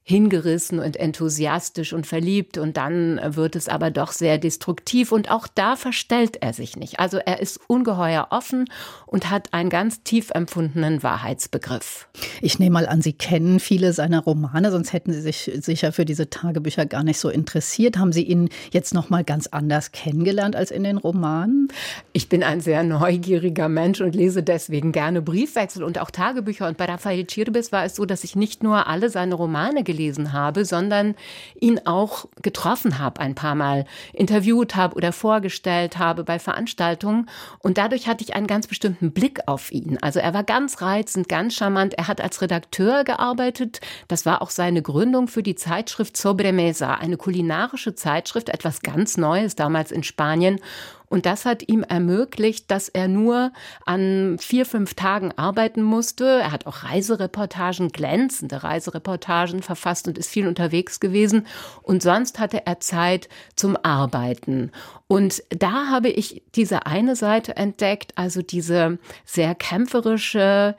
[0.08, 5.46] hingerissen und enthusiastisch und verliebt und dann wird es aber doch sehr destruktiv und auch
[5.46, 6.98] da verstellt er sich nicht.
[6.98, 8.70] Also er ist ungeheuer offen
[9.04, 12.08] und hat einen ganz tief empfundenen Wahrheitsbegriff.
[12.40, 16.06] Ich nehme mal an, Sie kennen viele seiner Romane, sonst hätten Sie sich sicher für
[16.06, 17.98] diese Tagebücher gar nicht so interessiert.
[17.98, 21.68] Haben Sie ihn jetzt noch mal ganz anders kennengelernt als in den Romanen?
[22.14, 26.78] Ich bin ein sehr neugieriger Mensch und lese deswegen gerne Briefwechsel und auch Tagebücher und
[26.78, 30.32] bei Raphael Chirbis war es so, dass ich nicht nur alle seine Romane gelesen gelesen
[30.32, 31.14] habe, sondern
[31.60, 37.28] ihn auch getroffen habe, ein paar Mal interviewt habe oder vorgestellt habe bei Veranstaltungen.
[37.58, 39.98] Und dadurch hatte ich einen ganz bestimmten Blick auf ihn.
[40.00, 41.94] Also er war ganz reizend, ganz charmant.
[41.94, 43.80] Er hat als Redakteur gearbeitet.
[44.06, 49.56] Das war auch seine Gründung für die Zeitschrift Sobremesa, eine kulinarische Zeitschrift, etwas ganz Neues
[49.56, 50.60] damals in Spanien.
[51.08, 53.52] Und das hat ihm ermöglicht, dass er nur
[53.86, 56.24] an vier, fünf Tagen arbeiten musste.
[56.24, 61.46] Er hat auch Reisereportagen, glänzende Reisereportagen verfasst und ist viel unterwegs gewesen.
[61.82, 64.70] Und sonst hatte er Zeit zum Arbeiten.
[65.06, 70.76] Und da habe ich diese eine Seite entdeckt, also diese sehr kämpferische,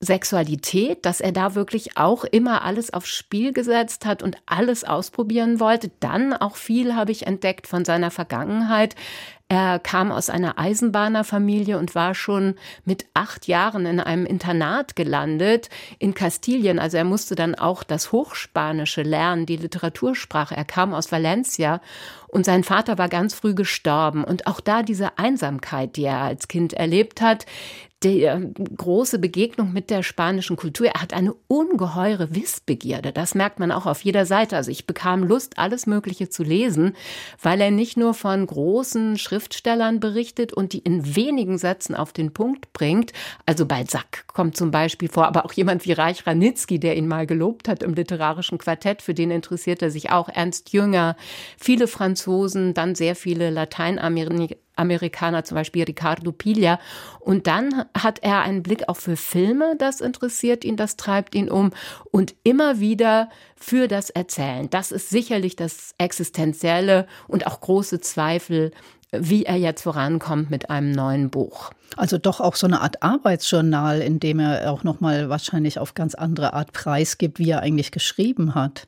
[0.00, 5.60] Sexualität, dass er da wirklich auch immer alles aufs Spiel gesetzt hat und alles ausprobieren
[5.60, 5.90] wollte.
[6.00, 8.96] Dann auch viel habe ich entdeckt von seiner Vergangenheit.
[9.52, 15.70] Er kam aus einer Eisenbahnerfamilie und war schon mit acht Jahren in einem Internat gelandet
[15.98, 16.78] in Kastilien.
[16.78, 20.56] Also er musste dann auch das Hochspanische lernen, die Literatursprache.
[20.56, 21.80] Er kam aus Valencia
[22.28, 24.22] und sein Vater war ganz früh gestorben.
[24.22, 27.44] Und auch da diese Einsamkeit, die er als Kind erlebt hat,
[28.02, 30.86] die ähm, große Begegnung mit der spanischen Kultur.
[30.86, 33.12] Er hat eine ungeheure Wissbegierde.
[33.12, 34.56] Das merkt man auch auf jeder Seite.
[34.56, 36.94] Also ich bekam Lust, alles Mögliche zu lesen,
[37.42, 42.34] weil er nicht nur von großen Schriftstellern berichtet und die in wenigen Sätzen auf den
[42.34, 43.12] Punkt bringt.
[43.46, 47.26] Also Balzac kommt zum Beispiel vor, aber auch jemand wie Reich Ranitzky, der ihn mal
[47.26, 50.28] gelobt hat im literarischen Quartett, für den interessiert er sich auch.
[50.28, 51.16] Ernst Jünger,
[51.58, 56.80] viele Franzosen, dann sehr viele Lateinamerikaner Amerikaner, zum Beispiel Ricardo Piglia.
[57.20, 61.50] Und dann hat er einen Blick auch für Filme, das interessiert ihn, das treibt ihn
[61.50, 61.70] um.
[62.10, 64.70] Und immer wieder für das Erzählen.
[64.70, 68.72] Das ist sicherlich das Existenzielle und auch große Zweifel,
[69.12, 71.70] wie er jetzt vorankommt mit einem neuen Buch.
[71.96, 75.94] Also doch auch so eine Art Arbeitsjournal, in dem er auch noch mal wahrscheinlich auf
[75.94, 78.86] ganz andere Art preisgibt, wie er eigentlich geschrieben hat.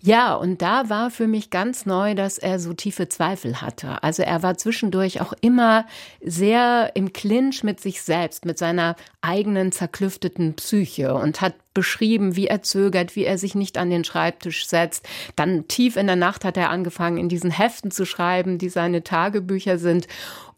[0.00, 4.02] Ja, und da war für mich ganz neu, dass er so tiefe Zweifel hatte.
[4.02, 5.86] Also er war zwischendurch auch immer
[6.22, 12.48] sehr im Clinch mit sich selbst, mit seiner eigenen zerklüfteten Psyche und hat beschrieben, wie
[12.48, 15.06] er zögert, wie er sich nicht an den Schreibtisch setzt.
[15.36, 19.04] Dann tief in der Nacht hat er angefangen, in diesen Heften zu schreiben, die seine
[19.04, 20.08] Tagebücher sind.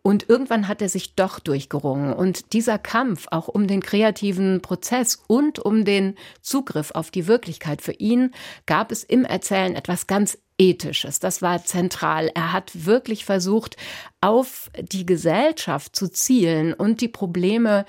[0.03, 2.13] Und irgendwann hat er sich doch durchgerungen.
[2.13, 7.83] Und dieser Kampf auch um den kreativen Prozess und um den Zugriff auf die Wirklichkeit
[7.83, 8.33] für ihn
[8.67, 11.21] gab es im Erzählen etwas ganz Ethisches.
[11.21, 12.31] Das war zentral.
[12.35, 13.79] Er hat wirklich versucht,
[14.21, 17.87] auf die Gesellschaft zu zielen und die Probleme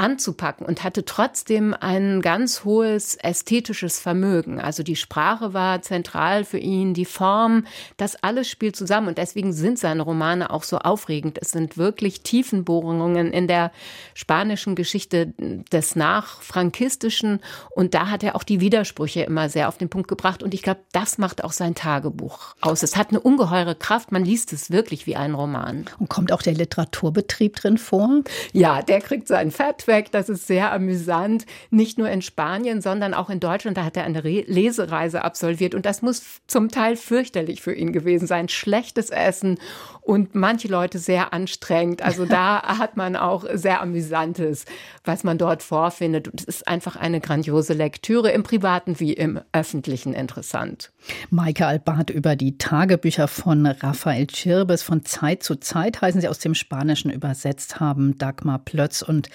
[0.00, 4.58] anzupacken und hatte trotzdem ein ganz hohes ästhetisches Vermögen.
[4.58, 7.66] Also die Sprache war zentral für ihn, die Form,
[7.98, 11.38] das alles spielt zusammen und deswegen sind seine Romane auch so aufregend.
[11.40, 13.72] Es sind wirklich Tiefenbohrungen in der
[14.14, 15.34] spanischen Geschichte
[15.70, 20.42] des Nachfrankistischen und da hat er auch die Widersprüche immer sehr auf den Punkt gebracht
[20.42, 22.82] und ich glaube, das macht auch sein Tagebuch aus.
[22.82, 25.84] Es hat eine ungeheure Kraft, man liest es wirklich wie ein Roman.
[25.98, 28.22] Und kommt auch der Literaturbetrieb drin vor?
[28.52, 30.10] Ja, der kriegt sein Fett weg.
[30.12, 31.44] Das ist sehr amüsant.
[31.70, 33.76] Nicht nur in Spanien, sondern auch in Deutschland.
[33.76, 35.74] Da hat er eine Re Lesereise absolviert.
[35.74, 38.48] Und das muss zum Teil fürchterlich für ihn gewesen sein.
[38.48, 39.58] Schlechtes Essen
[40.00, 42.02] und manche Leute sehr anstrengend.
[42.02, 44.64] Also da hat man auch sehr Amüsantes,
[45.04, 46.28] was man dort vorfindet.
[46.28, 50.92] Und es ist einfach eine grandiose Lektüre, im Privaten wie im Öffentlichen interessant.
[51.30, 56.38] Maike Albart über die Tagebücher von Raphael Chirbes von Zeit zu Zeit heißen sie aus
[56.38, 59.28] dem Spanischen übersetzt haben Dagmar Plötz und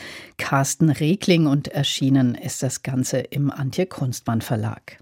[0.46, 5.00] Carsten Regling und erschienen ist das Ganze im Antje Kunstmann Verlag.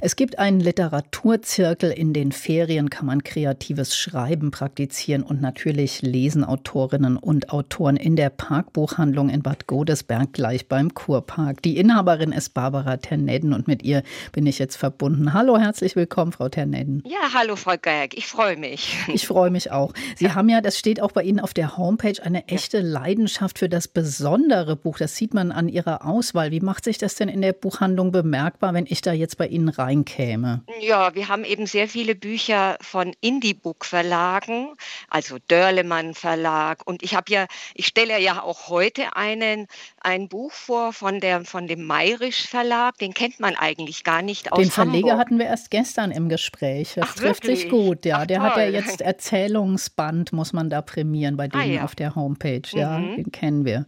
[0.00, 1.90] Es gibt einen Literaturzirkel.
[1.90, 8.16] In den Ferien kann man kreatives Schreiben praktizieren und natürlich lesen Autorinnen und Autoren in
[8.16, 11.62] der Parkbuchhandlung in Bad Godesberg gleich beim Kurpark.
[11.62, 15.32] Die Inhaberin ist Barbara Ternedden und mit ihr bin ich jetzt verbunden.
[15.32, 17.02] Hallo, herzlich willkommen, Frau Ternedden.
[17.06, 18.16] Ja, hallo, Frau Geig.
[18.16, 18.96] Ich freue mich.
[19.12, 19.92] Ich freue mich auch.
[20.16, 20.34] Sie ja.
[20.34, 22.86] haben ja, das steht auch bei Ihnen auf der Homepage, eine echte.
[22.86, 24.98] Leidenschaft für das besondere Buch.
[24.98, 26.50] Das sieht man an Ihrer Auswahl.
[26.50, 29.65] Wie macht sich das denn in der Buchhandlung bemerkbar, wenn ich da jetzt bei Ihnen
[29.66, 30.62] Ihnen reinkäme?
[30.80, 34.68] Ja, wir haben eben sehr viele Bücher von Indie-Book-Verlagen,
[35.10, 36.82] also Dörlemann Verlag.
[36.86, 39.66] Und ich habe ja, ich stelle ja auch heute einen,
[40.00, 42.98] ein Buch vor von, der, von dem Mayrisch Verlag.
[42.98, 45.18] Den kennt man eigentlich gar nicht aus Den Verleger Hamburg.
[45.18, 46.92] hatten wir erst gestern im Gespräch.
[46.94, 47.60] Das Ach, trifft wirklich?
[47.62, 48.18] sich gut, ja.
[48.22, 48.74] Ach, der hat ja toll.
[48.74, 51.84] jetzt Erzählungsband, muss man da prämieren bei denen Ah, ja.
[51.84, 52.62] auf der Homepage.
[52.72, 53.16] Ja, Mhm.
[53.16, 53.86] den kennen wir.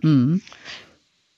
[0.00, 0.42] Mhm.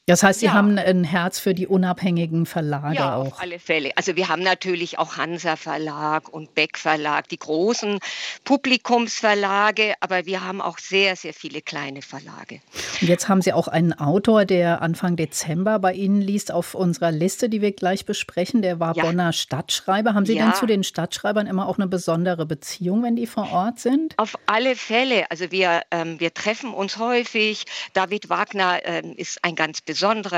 [0.07, 0.55] Das heißt, Sie Ja.
[0.55, 3.27] haben ein Herz für die unabhängigen Verlage Ja, auch.
[3.35, 3.93] auf alle Fälle.
[3.95, 8.01] Also wir haben natürlich auch Hansa Verlag und Beck Verlag, die großen
[8.45, 12.61] Publikumsverlage, aber wir haben auch sehr, sehr viele kleine Verlage.
[13.01, 17.13] Und jetzt haben Sie auch einen Autor, der Anfang Dezember bei Ihnen liest auf unserer
[17.13, 18.61] Liste, die wir gleich besprechen.
[18.61, 19.05] Der war Ja.
[19.05, 20.15] Bonner Stadtschreiber.
[20.15, 23.79] Haben Sie denn zu den Stadtschreibern immer auch eine besondere Beziehung, wenn die vor Ort
[23.79, 24.15] sind?
[24.19, 25.31] Auf alle Fälle.
[25.31, 27.67] Also wir, ähm, wir treffen uns häufig.
[27.93, 29.92] David Wagner ähm, ist ein ganz besonderer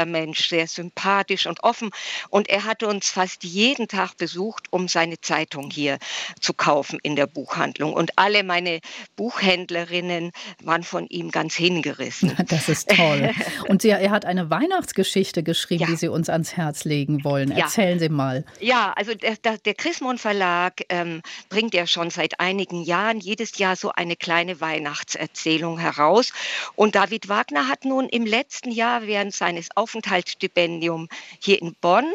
[0.07, 1.91] Mensch, sehr sympathisch und offen.
[2.31, 5.99] Und er hat uns fast jeden Tag besucht, um seine Zeitung hier
[6.41, 7.93] zu kaufen in der Buchhandlung.
[7.93, 8.81] Und alle meine
[9.17, 12.37] Buchhändlerinnen waren von ihm ganz hingerissen.
[12.49, 13.31] Das ist toll.
[13.69, 15.87] Und Sie, er hat eine Weihnachtsgeschichte geschrieben, Ja.
[15.89, 17.51] die Sie uns ans Herz legen wollen.
[17.51, 17.65] Ja.
[17.65, 18.45] Erzählen Sie mal.
[18.61, 23.59] Ja, also der, der, der Chrismon Verlag ähm, bringt ja schon seit einigen Jahren jedes
[23.59, 26.33] Jahr so eine kleine Weihnachtserzählung heraus.
[26.77, 32.11] Und David Wagner hat nun im letzten Jahr während seines Aufenthaltsstipendiums hier in Bonn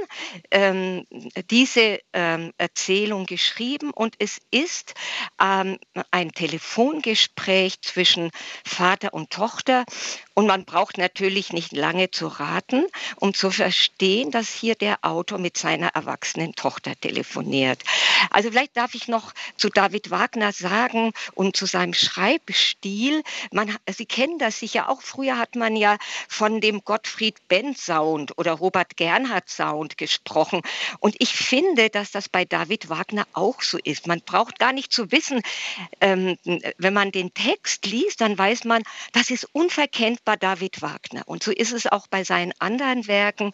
[0.49, 1.05] ähm,
[1.51, 3.91] diese ähm, Erzählung geschrieben.
[3.91, 4.95] Und es ist
[5.39, 5.77] ähm,
[6.09, 8.31] ein Telefongespräch zwischen
[8.65, 9.85] Vater und Tochter.
[10.33, 12.85] Und man braucht natürlich nicht lange zu raten,
[13.17, 17.83] um zu verstehen, dass hier der Autor mit seiner erwachsenen Tochter telefoniert.
[18.31, 23.21] Also vielleicht darf ich noch zu David Wagner sagen und zu seinem Schreibstil.
[23.51, 25.01] Man, Sie kennen das sicher auch.
[25.01, 30.61] Früher hat man ja von dem Gottfried Benz Sound oder Robert Gernhardt Sound gesprochen.
[30.99, 34.07] Und ich finde, dass das bei David Wagner auch so ist.
[34.07, 35.41] Man braucht gar nicht zu wissen,
[36.01, 36.37] ähm,
[36.77, 41.23] wenn man den Text liest, dann weiß man, das ist unverkennbar David Wagner.
[41.25, 43.51] Und so ist es auch bei seinen anderen Werken,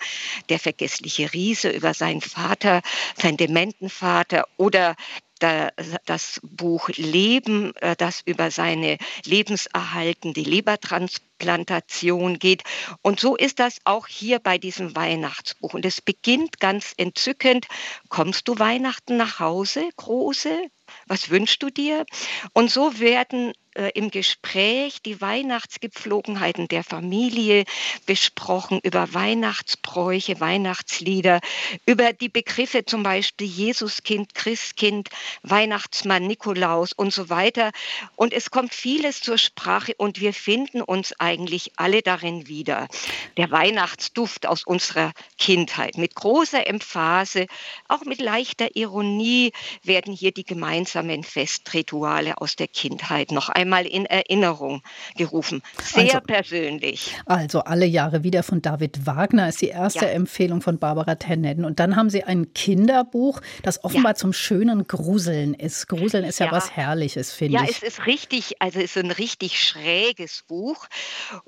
[0.50, 2.82] Der vergessliche Riese über seinen Vater,
[3.16, 4.96] sein Dementenvater oder da-
[5.40, 12.64] das Buch Leben, äh, das über seine lebenserhaltende Lebertransplantation geht.
[13.02, 15.74] Und so ist das auch hier bei diesem Weihnachtsbuch.
[15.74, 17.68] Und es beginnt ganz entzückend.
[18.10, 20.68] Kommst du Weihnachten nach Hause, Große?
[21.08, 22.06] Was wünschst du dir?
[22.54, 27.66] Und so werden äh, im Gespräch die Weihnachtsgepflogenheiten der Familie
[28.06, 31.42] besprochen, über Weihnachtsbräuche, Weihnachtslieder,
[31.86, 35.10] über die Begriffe zum Beispiel Jesuskind, Christkind,
[35.44, 37.72] Weihnachtsmann, Nikolaus und so weiter.
[38.16, 42.88] Und es kommt vieles zur Sprache und wir finden uns eigentlich alle darin wieder.
[43.36, 45.98] Der Weihnachtsduft aus unserer Kindheit.
[45.98, 47.48] Mit großer Emphase,
[47.90, 49.52] auch mit leichter Ironie
[49.84, 54.82] werden hier die gemeinsamen Festrituale aus der Kindheit noch einmal in Erinnerung
[55.18, 55.62] gerufen.
[55.82, 57.16] Sehr Also- persönlich.
[57.26, 60.12] Also alle Jahre wieder von David Wagner ist die erste Ja.
[60.12, 61.66] Empfehlung von Barbara Tenneden.
[61.66, 65.88] Und dann haben Sie ein Kinderbuch, das offenbar zum schönen Gruseln ist.
[65.88, 66.52] Gruseln ist ja, Ja.
[66.52, 67.72] was Herrliches, finde Ja, ich.
[67.72, 70.88] es ist richtig, also es ist ein richtig schräges Buch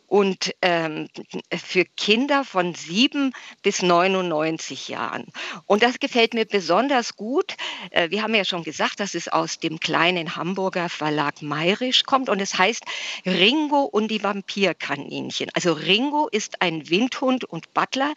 [0.07, 1.07] und ähm,
[1.55, 5.25] für Kinder von sieben bis 99 Jahren.
[5.65, 7.55] Und das gefällt mir besonders gut.
[7.91, 12.29] Äh, wir haben ja schon gesagt, das ist aus dem kleinen Hamburger Verlag Mayrisch rauskommt
[12.29, 12.83] und es heißt
[13.25, 15.49] Ringo und die Vampirkaninchen.
[15.53, 18.13] Also Ringo ist ein Windhund und Butler.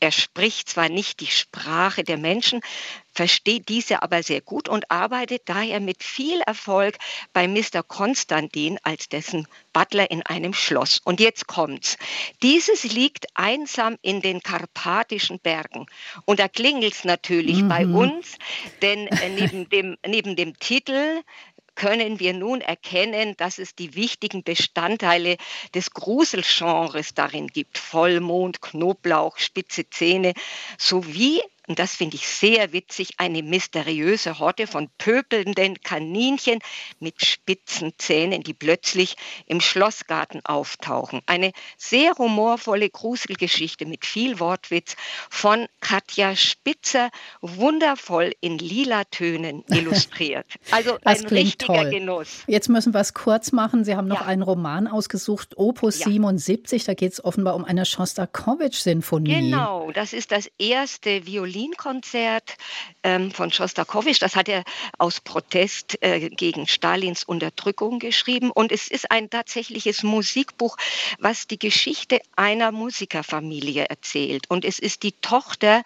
[0.00, 2.60] Er spricht zwar nicht die Sprache der Menschen,
[3.14, 6.96] versteht diese aber sehr gut und arbeitet daher mit viel Erfolg
[7.32, 7.82] bei Mr.
[7.86, 11.00] Konstantin als dessen Butler in einem Schloss.
[11.04, 11.98] Und jetzt kommt's.
[12.42, 15.86] Dieses liegt einsam in den karpatischen Bergen.
[16.24, 17.68] Und da klingelt's natürlich mhm.
[17.68, 18.38] bei uns,
[18.80, 21.22] denn äh, neben, dem, neben dem Titel
[21.74, 25.36] können wir nun erkennen, dass es die wichtigen Bestandteile
[25.74, 27.78] des Gruselgenres darin gibt.
[27.78, 30.34] Vollmond, Knoblauch, spitze Zähne
[30.78, 36.58] sowie und das finde ich sehr witzig, eine mysteriöse Horde von pöbelnden Kaninchen
[36.98, 39.14] mit spitzen Zähnen, die plötzlich
[39.46, 41.20] im Schlossgarten auftauchen.
[41.26, 44.96] Eine sehr humorvolle Gruselgeschichte mit viel Wortwitz
[45.30, 47.10] von Katja Spitzer,
[47.40, 50.46] wundervoll in lila Tönen illustriert.
[50.72, 51.90] Also das ein richtiger toll.
[51.90, 52.42] Genuss.
[52.48, 53.84] Jetzt müssen wir es kurz machen.
[53.84, 54.26] Sie haben noch ja.
[54.26, 56.06] einen Roman ausgesucht, Opus ja.
[56.06, 56.84] 77.
[56.84, 59.32] Da geht es offenbar um eine Schostakowitsch-Sinfonie.
[59.32, 62.56] Genau, das ist das erste Violin Violinkonzert
[63.02, 64.22] ähm, von Schostakowitsch.
[64.22, 64.64] Das hat er
[64.98, 68.50] aus Protest äh, gegen Stalins Unterdrückung geschrieben.
[68.50, 70.76] Und es ist ein tatsächliches Musikbuch,
[71.18, 74.48] was die Geschichte einer Musikerfamilie erzählt.
[74.48, 75.82] Und es ist die Tochter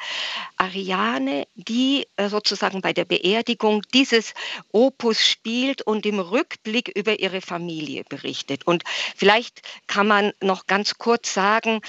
[0.57, 4.35] Ariane, die äh, sozusagen bei der Beerdigung dieses
[4.73, 8.67] Opus spielt und im Rückblick über ihre Familie berichtet.
[8.67, 8.85] Und
[9.17, 11.81] vielleicht kann man noch ganz kurz sagen,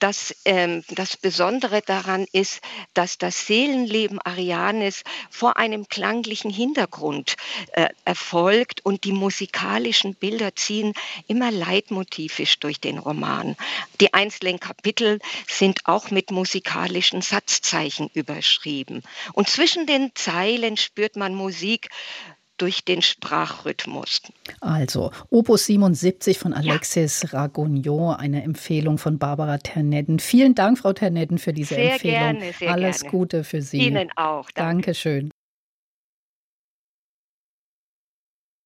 [0.00, 2.60] dass ähm, das Besondere daran ist,
[2.94, 7.36] dass das Seelenleben Arianes vor einem klanglichen Hintergrund
[7.72, 10.94] äh, erfolgt und die musikalischen Bilder ziehen
[11.28, 13.56] immer leitmotivisch durch den Roman.
[14.00, 19.02] Die einzelnen Kapitel sind auch mit musikalischen Satzzeichen überschrieben.
[19.32, 21.88] Und zwischen den Zeilen spürt man Musik
[22.60, 24.22] durch den Sprachrhythmus.
[24.60, 27.38] Also, Opus 77 von Alexis ja.
[27.38, 30.18] Ragognon, eine Empfehlung von Barbara Ternetten.
[30.18, 32.18] Vielen Dank, Frau Ternetten, für diese sehr Empfehlung.
[32.18, 33.10] Gerne, sehr Alles gerne.
[33.10, 33.78] Gute für Sie.
[33.78, 34.50] Ihnen auch.
[34.50, 34.80] Danke.
[34.80, 35.30] Dankeschön.